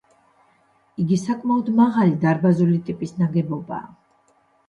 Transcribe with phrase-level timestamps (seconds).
[1.03, 3.85] იგი საკმაოდ მაღალი დარბაზული ტიპის ნაგებობაა.